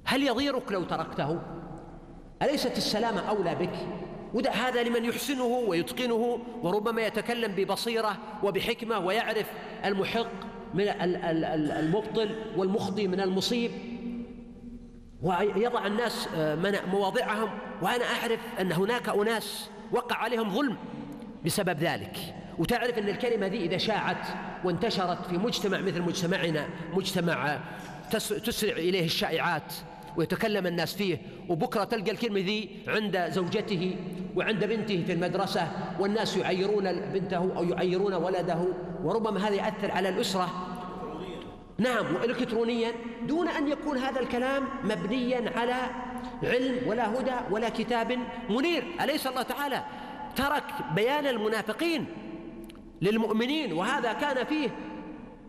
هل 0.05 0.23
يضيرك 0.23 0.71
لو 0.71 0.83
تركته؟ 0.83 1.41
أليست 2.41 2.77
السلامه 2.77 3.21
أولى 3.21 3.55
بك؟ 3.55 3.73
ودع 4.35 4.51
هذا 4.51 4.83
لمن 4.83 5.05
يحسنه 5.05 5.43
ويتقنه 5.43 6.39
وربما 6.61 7.01
يتكلم 7.01 7.51
ببصيرة 7.51 8.17
وبحكمة 8.43 8.99
ويعرف 8.99 9.45
المحق 9.85 10.31
من 10.73 10.85
المبطل 11.79 12.35
والمخطي 12.57 13.07
من 13.07 13.19
المصيب. 13.21 13.71
ويضع 15.21 15.87
الناس 15.87 16.27
آه، 16.35 16.81
مواضعهم. 16.91 17.49
وأنا 17.81 18.03
أعرف 18.03 18.39
أن 18.59 18.71
هناك 18.71 19.09
أناس 19.09 19.69
وقع 19.91 20.15
عليهم 20.15 20.49
ظلم 20.49 20.77
بسبب 21.45 21.79
ذلك. 21.79 22.17
وتعرف 22.57 22.97
أن 22.97 23.09
الكلمة 23.09 23.47
ذي 23.47 23.57
إذا 23.57 23.77
شاعت 23.77 24.27
وانتشرت 24.63 25.25
في 25.25 25.37
مجتمع 25.37 25.79
مثل 25.79 26.01
مجتمعنا 26.01 26.67
مجتمع 26.93 27.59
تسرع 28.45 28.73
إليه 28.73 29.05
الشائعات. 29.05 29.73
ويتكلم 30.17 30.67
الناس 30.67 30.95
فيه. 30.95 31.21
وبكرة 31.49 31.83
تلقى 31.83 32.11
الكلمة 32.11 32.39
ذي 32.39 32.69
عند 32.87 33.25
زوجته 33.29 33.95
وعند 34.35 34.65
بنته 34.65 35.03
في 35.05 35.13
المدرسة 35.13 35.67
والناس 35.99 36.37
يعيرون 36.37 36.93
بنته 37.13 37.57
أو 37.57 37.63
يعيرون 37.63 38.13
ولده 38.13 38.67
وربما 39.03 39.47
هذا 39.47 39.55
يأثر 39.55 39.91
على 39.91 40.09
الأسرة. 40.09 40.49
نعم 41.77 42.15
وإلكترونيا 42.15 42.91
دون 43.27 43.47
أن 43.47 43.67
يكون 43.67 43.97
هذا 43.97 44.19
الكلام 44.19 44.63
مبنيا 44.83 45.51
على 45.55 45.75
علم 46.43 46.87
ولا 46.87 47.19
هدى 47.19 47.35
ولا 47.51 47.69
كتاب 47.69 48.19
منير. 48.49 48.83
أليس 49.01 49.27
الله 49.27 49.41
تعالى 49.41 49.83
ترك 50.35 50.63
بيان 50.95 51.27
المنافقين 51.27 52.05
للمؤمنين؟ 53.01 53.73
وهذا 53.73 54.13
كان 54.13 54.45
فيه 54.45 54.69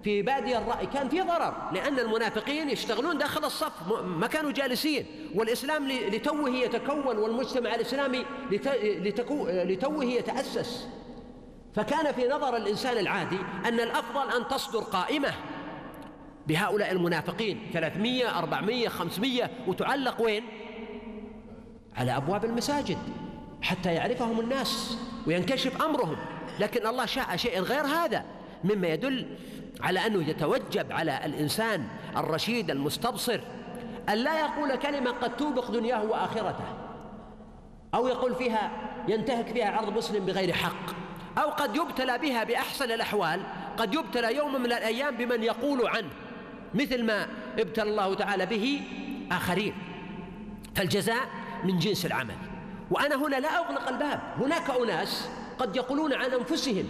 في 0.04 0.22
بادي 0.22 0.58
الرأي 0.58 0.86
كان 0.86 1.08
في 1.08 1.20
ضرر 1.20 1.54
لأن 1.72 1.98
المنافقين 1.98 2.70
يشتغلون 2.70 3.18
داخل 3.18 3.44
الصف 3.44 4.02
ما 4.02 4.26
كانوا 4.26 4.52
جالسين. 4.52 5.06
والإسلام 5.34 5.88
لتوه 5.88 6.50
يتكون 6.50 7.18
والمجتمع 7.18 7.74
الإسلامي 7.74 8.24
لتوه 9.46 10.04
يتأسس. 10.04 10.88
فكان 11.74 12.12
في 12.12 12.28
نظر 12.28 12.56
الإنسان 12.56 12.98
العادي 12.98 13.38
أن 13.64 13.80
الأفضل 13.80 14.36
أن 14.36 14.48
تصدر 14.48 14.80
قائمة 14.80 15.34
بهؤلاء 16.46 16.92
المنافقين. 16.92 17.70
300 17.72 18.38
400 18.38 18.88
500 18.88 19.50
وتعلق 19.66 20.22
وين؟ 20.22 20.44
على 21.96 22.16
أبواب 22.16 22.44
المساجد 22.44 22.98
حتى 23.62 23.94
يعرفهم 23.94 24.40
الناس 24.40 24.98
وينكشف 25.26 25.82
أمرهم. 25.82 26.16
لكن 26.60 26.86
الله 26.86 27.06
شاء 27.06 27.36
شيئا 27.36 27.60
غير 27.60 27.86
هذا. 27.86 28.24
مما 28.64 28.88
يدل 28.88 29.36
على 29.80 30.06
أنه 30.06 30.28
يتوجب 30.28 30.92
على 30.92 31.20
الإنسان 31.24 31.86
الرشيد 32.16 32.70
المستبصر 32.70 33.40
أن 34.08 34.14
لا 34.14 34.40
يقول 34.40 34.76
كلمة 34.76 35.10
قد 35.10 35.36
توبق 35.36 35.70
دنياه 35.70 36.04
وآخرته 36.04 36.64
أو 37.94 38.08
يقول 38.08 38.34
فيها 38.34 38.70
ينتهك 39.08 39.46
فيها 39.46 39.70
عرض 39.70 39.96
مسلم 39.96 40.26
بغير 40.26 40.52
حق 40.52 41.06
أو 41.38 41.50
قد 41.50 41.76
يبتلى 41.76 42.18
بها 42.18 42.44
بأحسن 42.44 42.92
الأحوال 42.92 43.40
قد 43.76 43.94
يبتلى 43.94 44.36
يوم 44.36 44.62
من 44.62 44.66
الأيام 44.66 45.16
بمن 45.16 45.42
يقول 45.42 45.86
عنه 45.88 46.08
مثل 46.74 47.04
ما 47.04 47.26
ابتلى 47.58 47.90
الله 47.90 48.14
تعالى 48.14 48.46
به 48.46 48.80
آخرين. 49.32 49.74
فالجزاء 50.74 51.28
من 51.64 51.78
جنس 51.78 52.06
العمل. 52.06 52.34
وأنا 52.90 53.14
هنا 53.14 53.36
لا 53.36 53.58
أغلق 53.58 53.88
الباب 53.88 54.20
هناك 54.38 54.70
أناس 54.70 55.28
قد 55.58 55.76
يقولون 55.76 56.12
عن 56.12 56.30
أنفسهم 56.30 56.88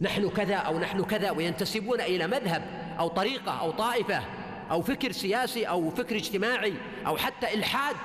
نحن 0.00 0.28
كذا 0.28 0.54
أو 0.54 0.78
نحن 0.78 1.04
كذا 1.04 1.30
وينتسبون 1.30 2.00
إلى 2.00 2.26
مذهب 2.26 2.62
أو 2.98 3.08
طريقة 3.08 3.60
أو 3.60 3.70
طائفة 3.70 4.22
أو 4.70 4.82
فكر 4.82 5.12
سياسي 5.12 5.64
أو 5.64 5.90
فكر 5.90 6.16
اجتماعي 6.16 6.74
أو 7.06 7.16
حتى 7.16 7.54
إلحاد. 7.54 7.96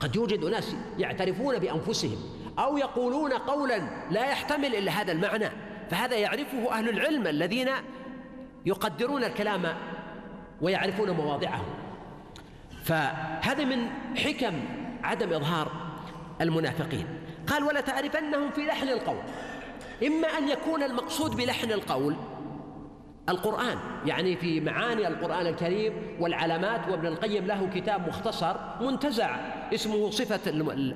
قد 0.00 0.16
يوجد 0.16 0.44
اناس 0.44 0.76
يعترفون 0.98 1.58
بأنفسهم 1.58 2.16
أو 2.58 2.78
يقولون 2.78 3.32
قولا 3.32 3.80
لا 4.10 4.30
يحتمل 4.30 4.74
إلا 4.74 4.92
هذا 4.92 5.12
المعنى 5.12 5.48
فهذا 5.90 6.16
يعرفه 6.16 6.72
أهل 6.72 6.88
العلم 6.88 7.26
الذين 7.26 7.68
يقدرون 8.66 9.24
الكلام 9.24 9.74
ويعرفون 10.60 11.10
مواضعه 11.10 11.64
فهذا 12.84 13.64
من 13.64 13.88
حكم 14.16 14.52
عدم 15.02 15.32
إظهار 15.32 15.72
المنافقين. 16.40 17.06
قال 17.46 17.64
ولا 17.64 17.80
تعرفنهم 17.80 18.50
في 18.50 18.66
لحن 18.66 18.88
القول. 18.88 19.22
إما 20.06 20.28
أن 20.38 20.48
يكون 20.48 20.82
المقصود 20.82 21.36
بلحن 21.36 21.72
القول 21.72 22.16
القرآن 23.28 23.78
يعني 24.06 24.36
في 24.36 24.60
معاني 24.60 25.08
القرآن 25.08 25.46
الكريم 25.46 25.92
والعلامات 26.20 26.88
وابن 26.88 27.06
القيم 27.06 27.46
له 27.46 27.70
كتاب 27.74 28.08
مختصر 28.08 28.56
منتزع 28.80 29.36
اسمه 29.74 30.10
صفة 30.10 30.50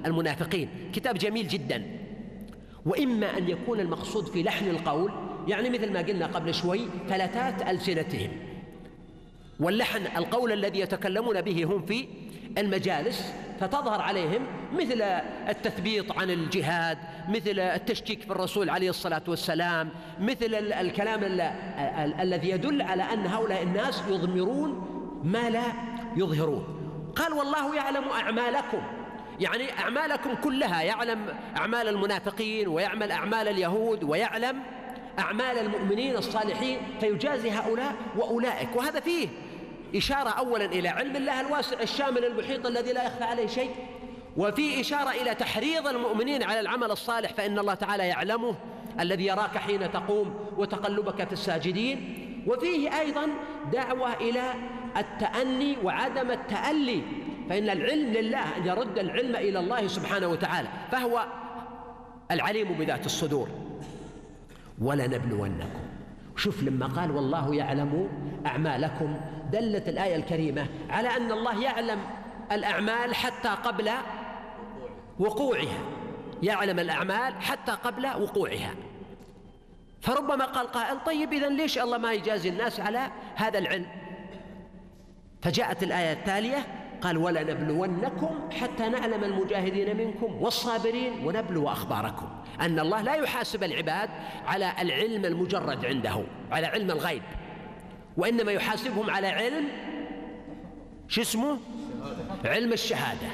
المنافقين 0.06 0.68
كتاب 0.92 1.18
جميل 1.18 1.48
جدا. 1.48 1.86
وإما 2.86 3.38
أن 3.38 3.48
يكون 3.48 3.80
المقصود 3.80 4.26
في 4.26 4.42
لحن 4.42 4.68
القول 4.68 5.12
يعني 5.48 5.70
مثل 5.70 5.92
ما 5.92 6.00
قلنا 6.00 6.26
قبل 6.26 6.54
شوي 6.54 6.80
فلتات 7.08 7.68
ألسنتهم. 7.68 8.30
واللحن 9.60 10.16
القول 10.16 10.52
الذي 10.52 10.80
يتكلمون 10.80 11.40
به 11.40 11.64
هم 11.64 11.86
في 11.86 12.08
المجالس 12.58 13.32
فتظهر 13.60 14.00
عليهم 14.00 14.46
مثل 14.72 15.02
التثبيط 15.48 16.18
عن 16.18 16.30
الجهاد 16.30 16.98
مثل 17.28 17.58
التشكيك 17.58 18.22
في 18.22 18.30
الرسول 18.30 18.70
عليه 18.70 18.90
الصلاة 18.90 19.22
والسلام 19.28 19.88
مثل 20.20 20.54
الكلام 20.54 21.20
الذي 22.20 22.50
يدل 22.50 22.82
على 22.82 23.02
أن 23.02 23.26
هؤلاء 23.26 23.62
الناس 23.62 24.02
يضمرون 24.08 24.92
ما 25.24 25.50
لا 25.50 25.64
يظهرون. 26.16 26.64
قال 27.16 27.32
والله 27.32 27.76
يعلم 27.76 28.04
أعمالكم. 28.08 28.82
يعني 29.40 29.78
أعمالكم 29.78 30.34
كلها 30.34 30.82
يعلم 30.82 31.18
أعمال 31.56 31.88
المنافقين 31.88 32.68
ويعمل 32.68 33.12
أعمال 33.12 33.48
اليهود 33.48 34.04
ويعلم 34.04 34.62
أعمال 35.18 35.58
المؤمنين 35.58 36.16
الصالحين 36.16 36.78
فيجازي 37.00 37.50
هؤلاء 37.50 37.94
وأولئك. 38.16 38.76
وهذا 38.76 39.00
فيه 39.00 39.28
إشارة 39.96 40.30
أولا 40.30 40.64
إلى 40.64 40.88
علم 40.88 41.16
الله 41.16 41.40
الواسع 41.40 41.80
الشامل 41.80 42.24
المحيط 42.24 42.66
الذي 42.66 42.92
لا 42.92 43.04
يخفى 43.04 43.24
عليه 43.24 43.46
شيء 43.46 43.70
وفي 44.36 44.80
إشارة 44.80 45.10
إلى 45.10 45.34
تحريض 45.34 45.86
المؤمنين 45.86 46.42
على 46.42 46.60
العمل 46.60 46.90
الصالح 46.90 47.32
فإن 47.32 47.58
الله 47.58 47.74
تعالى 47.74 48.08
يعلمه 48.08 48.54
الذي 49.00 49.26
يراك 49.26 49.58
حين 49.58 49.92
تقوم 49.92 50.34
وتقلبك 50.56 51.24
في 51.24 51.32
الساجدين. 51.32 52.22
وفيه 52.46 53.00
أيضا 53.00 53.28
دعوة 53.72 54.14
إلى 54.14 54.54
التأني 54.96 55.76
وعدم 55.84 56.30
التألي 56.30 57.02
فإن 57.48 57.70
العلم 57.70 58.12
لله 58.12 58.56
أن 58.56 58.66
يرد 58.66 58.98
العلم 58.98 59.36
إلى 59.36 59.58
الله 59.58 59.86
سبحانه 59.86 60.26
وتعالى 60.26 60.68
فهو 60.92 61.26
العليم 62.30 62.72
بذات 62.72 63.06
الصدور. 63.06 63.48
ولنبلونكم. 64.78 65.95
شوف 66.36 66.62
لما 66.62 66.86
قال 66.86 67.10
والله 67.10 67.54
يعلم 67.54 68.08
أعمالكم 68.46 69.16
دلت 69.52 69.88
الآية 69.88 70.16
الكريمة 70.16 70.66
على 70.90 71.16
أن 71.16 71.32
الله 71.32 71.62
يعلم 71.62 71.98
الأعمال 72.52 73.14
حتى 73.14 73.48
قبل 73.48 73.90
وقوعها. 75.18 75.78
يعلم 76.42 76.78
الأعمال 76.78 77.42
حتى 77.42 77.72
قبل 77.72 78.06
وقوعها. 78.06 78.74
فربما 80.00 80.44
قال 80.44 80.66
قائل 80.66 81.04
طيب 81.06 81.32
إذا 81.32 81.48
ليش 81.48 81.78
الله 81.78 81.98
ما 81.98 82.12
يجازي 82.12 82.48
الناس 82.48 82.80
على 82.80 83.10
هذا 83.34 83.58
العلم؟ 83.58 83.86
فجاءت 85.42 85.82
الآية 85.82 86.12
التالية 86.12 86.66
قال 87.06 87.18
ولنبلونكم 87.18 88.48
حتى 88.60 88.88
نعلم 88.88 89.24
المجاهدين 89.24 89.96
منكم 89.96 90.42
والصابرين 90.42 91.12
ونبلو 91.24 91.68
أخباركم 91.68 92.28
أن 92.60 92.78
الله 92.78 93.02
لا 93.02 93.14
يحاسب 93.14 93.64
العباد 93.64 94.10
على 94.46 94.72
العلم 94.80 95.24
المجرد 95.24 95.84
عنده 95.84 96.22
على 96.52 96.66
علم 96.66 96.90
الغيب 96.90 97.22
وإنما 98.16 98.52
يحاسبهم 98.52 99.10
على 99.10 99.26
علم 99.26 99.64
شو 101.08 101.20
اسمه؟ 101.20 101.58
علم 102.44 102.72
الشهادة. 102.72 103.28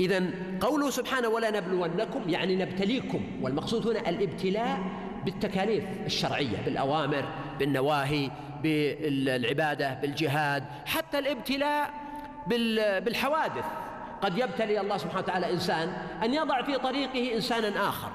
إذا 0.00 0.30
قوله 0.60 0.90
سبحانه 0.90 1.28
ولا 1.28 1.50
نبلونكم 1.50 2.28
يعني 2.28 2.56
نبتليكم 2.56 3.20
والمقصود 3.42 3.86
هنا 3.86 4.08
الابتلاء 4.08 4.78
بالتكاليف 5.24 5.84
الشرعية 6.06 6.62
بالأوامر 6.64 7.24
بالنواهي 7.58 8.30
بالعبادة 8.62 9.94
بالجهاد 9.94 10.64
حتى 10.86 11.18
الابتلاء 11.18 12.05
بالحوادث. 12.46 13.64
قد 14.22 14.38
يبتلي 14.38 14.80
الله 14.80 14.96
سبحانه 14.96 15.20
وتعالى 15.20 15.52
إنسان 15.52 15.88
أن 16.24 16.34
يضع 16.34 16.62
في 16.62 16.78
طريقه 16.78 17.34
إنسانا 17.34 17.88
آخر. 17.88 18.10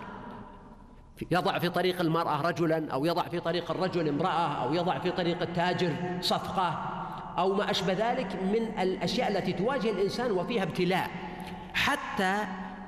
يضع 1.32 1.60
في 1.60 1.70
طريق 1.70 2.02
المرأة 2.02 2.42
رجلا 2.42 2.92
أو 2.94 3.06
يضع 3.06 3.24
في 3.24 3.40
طريق 3.40 3.72
الرجل 3.72 4.08
امرأة 4.08 4.64
أو 4.64 4.74
يضع 4.74 5.00
في 5.00 5.12
طريق 5.12 5.42
التاجر 5.42 5.94
صفقة 6.22 6.90
أو 7.38 7.54
ما 7.54 7.72
أشبه 7.72 7.94
ذلك 7.94 8.36
من 8.44 8.82
الأشياء 8.82 9.32
التي 9.32 9.54
تواجه 9.54 9.92
الإنسان 9.92 10.32
وفيها 10.32 10.64
ابتلاء. 10.64 11.10
حتى 11.74 12.38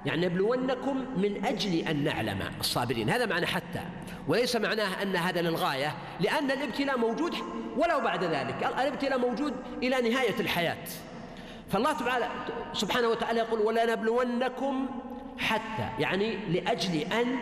يعني 0.06 0.26
نبلونكم 0.26 1.06
من 1.18 1.46
أجل 1.46 1.88
أن 1.88 2.04
نعلم 2.04 2.40
الصابرين. 2.60 3.10
هذا 3.10 3.26
معنى 3.26 3.46
حتى. 3.46 3.82
وليس 4.28 4.56
معناه 4.56 5.04
أن 5.04 5.16
هذا 5.16 5.42
للغاية 5.42 5.94
لأن 6.20 6.52
الابتلاء 6.52 6.98
موجود 6.98 7.36
ولو 7.78 8.00
بعد 8.00 8.24
ذلك. 8.24 8.70
الابتلاء 8.80 9.20
موجود 9.20 9.54
إلى 9.84 10.10
نهاية 10.10 10.40
الحياة. 10.40 10.78
فالله 11.74 11.94
تعالى 11.94 12.28
سبحانه 12.74 13.08
وتعالى 13.08 13.40
يقول 13.40 13.60
ولا 13.60 13.96
نبلونكم 13.96 14.86
حتى 15.38 15.90
يعني 16.00 16.36
لأجل 16.36 16.98
أن 17.00 17.38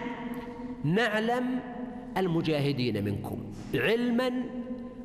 نعلم 0.84 1.60
المجاهدين 2.18 3.06
منكم 3.06 3.38
علما 3.74 4.44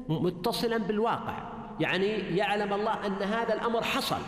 متصلا 0.09 0.77
بالواقع. 0.77 1.35
يعني 1.81 2.07
يعلم 2.37 2.72
الله 2.72 3.07
أن 3.07 3.22
هذا 3.22 3.55
الأمر 3.55 3.83
حصل 3.83 4.20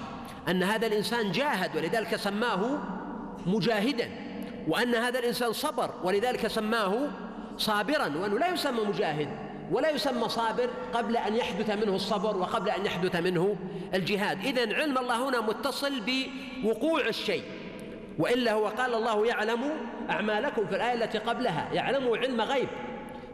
أن 0.48 0.62
هذا 0.62 0.86
الإنسان 0.86 1.32
جاهد 1.32 1.76
ولذلك 1.76 2.16
سماه 2.16 2.78
مجاهدا 3.46 4.10
وأن 4.68 4.94
هذا 4.94 5.18
الإنسان 5.18 5.52
صبر 5.52 5.90
ولذلك 6.04 6.46
سماه 6.46 7.08
صابرا 7.56 8.06
وأنه 8.16 8.38
لا 8.38 8.52
يسمى 8.52 8.80
مجاهد. 8.88 9.28
ولا 9.70 9.90
يسمى 9.90 10.28
صابر 10.28 10.70
قبل 10.94 11.16
أن 11.16 11.36
يحدث 11.36 11.70
منه 11.70 11.94
الصبر 11.94 12.36
وقبل 12.36 12.70
أن 12.70 12.86
يحدث 12.86 13.16
منه 13.16 13.56
الجهاد. 13.94 14.46
إذن 14.46 14.72
علم 14.72 14.98
الله 14.98 15.28
هنا 15.28 15.40
متصل 15.40 16.00
بوقوع 16.00 17.00
الشيء. 17.00 17.44
وإلا 18.18 18.52
هو 18.52 18.66
قال 18.66 18.94
الله 18.94 19.26
يعلم 19.26 19.60
أعمالكم 20.10 20.66
في 20.66 20.76
الآية 20.76 20.94
التي 20.94 21.18
قبلها 21.18 21.68
يعلمه 21.72 22.16
علم 22.16 22.40
غيب. 22.40 22.68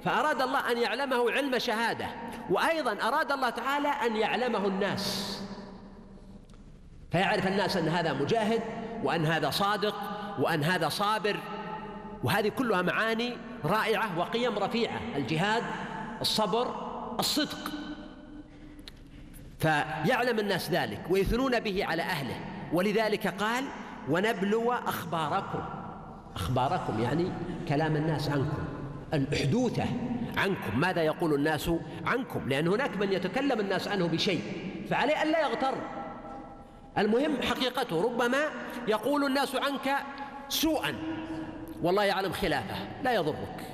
فأراد 0.05 0.43
الله 0.43 0.73
أن 0.73 0.79
يعلمه 0.79 1.31
علم 1.31 1.59
شهادة. 1.59 2.07
وأيضا 2.51 3.09
أراد 3.09 3.33
الله 3.33 3.51
تعالى 3.51 3.89
أن 3.89 4.17
يعلمه 4.17 4.67
الناس. 4.67 5.39
فيعرف 7.13 7.47
الناس 7.47 7.77
أن 7.77 7.89
هذا 7.89 8.13
مجاهد 8.13 8.61
وأن 9.05 9.27
هذا 9.27 9.51
صادق 9.51 9.95
وأن 10.39 10.65
هذا 10.65 10.89
صابر. 10.89 11.37
وهذه 12.25 12.49
كلها 12.49 12.83
معاني 12.83 13.37
رائعة 13.65 14.19
وقيم 14.19 14.59
رفيعة. 14.59 15.01
الجهاد 15.17 15.63
الصبر 16.21 16.75
الصدق. 17.21 17.59
فيعلم 19.59 20.39
الناس 20.39 20.71
ذلك 20.71 21.01
ويثنون 21.11 21.61
به 21.61 21.85
على 21.85 22.03
أهله. 22.03 22.37
ولذلك 22.73 23.27
قال 23.27 23.65
ونبلو 24.11 24.73
أخباركم. 24.73 25.59
أخباركم 26.37 27.01
يعني 27.01 27.33
كلام 27.69 27.97
الناس 27.97 28.29
عنكم 28.29 28.65
الحدوثة 29.15 29.85
عنكم. 30.37 30.81
ماذا 30.81 31.03
يقول 31.03 31.35
الناس 31.35 31.71
عنكم؟ 32.07 32.49
لأن 32.49 32.69
هناك 32.69 32.97
من 32.97 33.13
يتكلم 33.13 33.61
الناس 33.61 33.89
عنه 33.89 34.07
بشيء 34.07 34.43
فعليه 34.91 35.23
أن 35.23 35.33
لا 35.33 35.41
يغتر. 35.41 35.75
المهم 36.99 37.43
حقيقته 37.43 38.03
ربما 38.03 38.39
يقول 38.89 39.25
الناس 39.25 39.57
عنك 39.57 39.97
سوءا. 40.49 40.95
والله 41.83 42.05
يعلم 42.05 42.33
خلافه 42.33 42.77
لا 43.03 43.13
يضرك. 43.13 43.67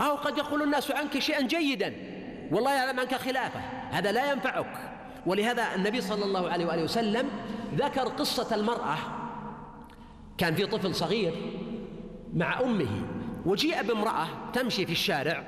أو 0.00 0.14
قد 0.14 0.38
يقول 0.38 0.62
الناس 0.62 0.90
عنك 0.90 1.18
شيئا 1.18 1.46
جيدا 1.46 1.94
والله 2.52 2.74
يعلم 2.74 3.00
عنك 3.00 3.14
خلافه. 3.14 3.60
هذا 3.90 4.12
لا 4.12 4.32
ينفعك. 4.32 4.94
ولهذا 5.26 5.74
النبي 5.74 6.00
صلى 6.00 6.24
الله 6.24 6.50
عليه 6.50 6.66
وآله 6.66 6.82
وسلم 6.82 7.28
ذكر 7.74 8.08
قصة 8.08 8.54
المرأة. 8.56 8.96
كان 10.38 10.54
في 10.54 10.66
طفل 10.66 10.94
صغير 10.94 11.34
مع 12.34 12.60
أمه 12.60 13.02
وجيء 13.46 13.82
بامرأة 13.82 14.26
تمشي 14.52 14.86
في 14.86 14.92
الشارع 14.92 15.42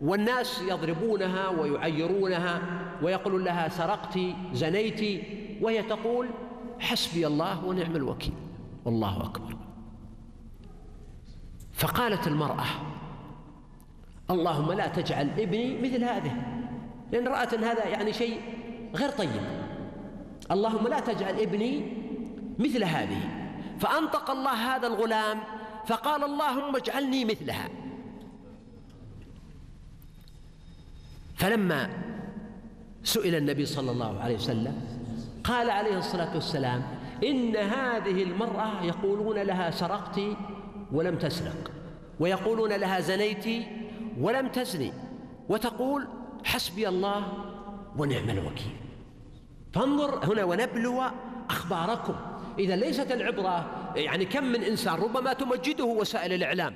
والناس 0.00 0.62
يضربونها 0.68 1.48
ويعيرونها 1.48 2.60
ويقولون 3.02 3.44
لها 3.44 3.68
سرقت 3.68 4.18
زنيت 4.52 5.24
وهي 5.62 5.82
تقول 5.82 6.28
حسبي 6.80 7.26
الله 7.26 7.64
ونعم 7.64 7.96
الوكيل. 7.96 8.34
والله 8.84 9.24
أكبر. 9.24 9.56
فقالت 11.76 12.26
المرأة 12.26 12.66
اللهم 14.30 14.72
لا 14.72 14.86
تجعل 14.86 15.30
ابني 15.38 15.80
مثل 15.82 16.04
هذه 16.04 16.32
لأن 17.12 17.28
رأت 17.28 17.54
أن 17.54 17.64
هذا 17.64 17.86
يعني 17.88 18.12
شيء 18.12 18.40
غير 18.94 19.10
طيب. 19.10 19.42
اللهم 20.50 20.88
لا 20.88 21.00
تجعل 21.00 21.40
ابني 21.40 21.92
مثل 22.58 22.84
هذه. 22.84 23.20
فأنطق 23.80 24.30
الله 24.30 24.76
هذا 24.76 24.86
الغلام 24.86 25.40
فقال 25.86 26.24
اللهم 26.24 26.76
اجعلني 26.76 27.24
مثلها. 27.24 27.68
فلما 31.36 31.90
سئل 33.04 33.34
النبي 33.34 33.66
صلى 33.66 33.90
الله 33.90 34.20
عليه 34.20 34.34
وسلم 34.34 34.80
قال 35.44 35.70
عليه 35.70 35.98
الصلاة 35.98 36.34
والسلام 36.34 36.82
إن 37.24 37.56
هذه 37.56 38.22
المرأة 38.22 38.82
يقولون 38.82 39.38
لها 39.38 39.70
سرقت 39.70 40.20
ولم 40.92 41.18
تسرق. 41.18 41.70
ويقولون 42.20 42.72
لها 42.72 43.00
زنيت 43.00 43.66
ولم 44.20 44.48
تزني. 44.48 44.92
وتقول 45.48 46.08
حسبي 46.44 46.88
الله 46.88 47.22
ونعم 47.98 48.30
الوكيل. 48.30 48.76
فانظر 49.72 50.32
هنا 50.32 50.44
ونبلو 50.44 51.02
أخباركم. 51.50 52.14
إذا 52.58 52.76
ليست 52.76 53.12
العبرة 53.12 53.70
يعني 53.96 54.24
كم 54.24 54.44
من 54.44 54.62
إنسان 54.62 54.94
ربما 54.94 55.32
تمجده 55.32 55.84
وسائل 55.84 56.32
الإعلام 56.32 56.74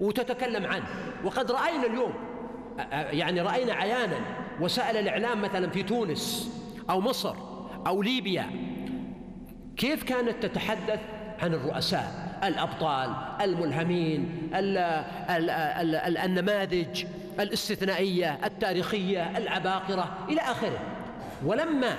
وتتكلم 0.00 0.66
عنه. 0.66 0.86
وقد 1.24 1.50
رأينا 1.50 1.86
اليوم 1.86 2.12
يعني 3.10 3.40
رأينا 3.40 3.72
عيانا 3.72 4.16
وسائل 4.60 4.96
الإعلام 4.96 5.42
مثلا 5.42 5.70
في 5.70 5.82
تونس 5.82 6.50
أو 6.90 7.00
مصر 7.00 7.36
أو 7.86 8.02
ليبيا. 8.02 8.50
كيف 9.76 10.02
كانت 10.02 10.46
تتحدث؟ 10.46 11.00
عن 11.44 11.54
الرؤساء 11.54 12.38
الأبطال 12.44 13.10
الملهمين 13.40 14.50
ال 14.54 14.78
ال 15.30 15.50
ال 15.50 16.16
النماذج 16.16 17.04
الاستثنائية 17.40 18.38
التاريخية 18.44 19.38
العباقرة 19.38 20.26
إلى 20.28 20.40
آخره. 20.40 20.78
ولما 21.44 21.96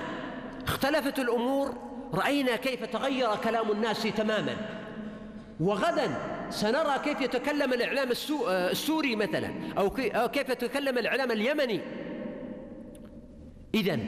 اختلفت 0.66 1.18
الأمور 1.18 1.74
رأينا 2.14 2.56
كيف 2.56 2.84
تغير 2.84 3.36
كلام 3.36 3.70
الناس 3.70 4.02
تماما. 4.02 4.56
وغدا 5.60 6.18
سنرى 6.50 6.98
كيف 7.04 7.20
يتكلم 7.20 7.72
الإعلام 7.72 8.08
السوري 8.42 9.16
مثلا 9.16 9.50
أو 9.78 9.90
كيف 10.28 10.48
يتكلم 10.48 10.98
الإعلام 10.98 11.30
اليمني. 11.30 11.80
إذا 13.74 13.98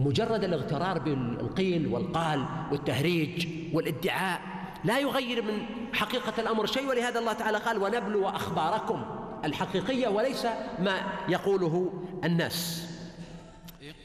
مجرد 0.00 0.44
الاغترار 0.44 0.98
بالقيل 0.98 1.86
والقال 1.86 2.44
والتهريج 2.70 3.48
والادعاء 3.74 4.40
لا 4.84 4.98
يغير 4.98 5.42
من 5.42 5.56
حقيقة 5.94 6.32
الأمر 6.38 6.66
شيء 6.66 6.88
ولهذا 6.88 7.18
الله 7.18 7.32
تعالى 7.32 7.58
قال 7.58 7.82
ونبلو 7.82 8.28
أخباركم 8.28 9.04
الحقيقية 9.44 10.08
وليس 10.08 10.46
ما 10.78 10.96
يقوله 11.28 11.92
الناس. 12.24 12.86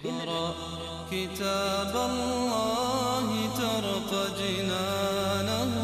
اقرأ 0.06 0.56
كتاب 1.12 1.94
الله 2.10 3.28
ترق 3.58 4.12
جنانه 4.40 5.75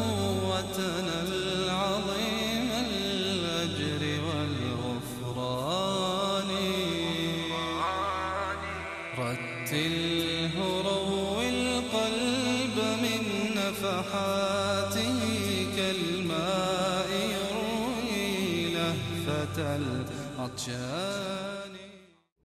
كالماء 20.56 20.66
يروي 20.66 20.68
لهفة 20.68 21.31
العطشان 21.31 21.31